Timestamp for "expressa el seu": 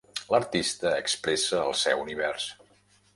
1.01-2.01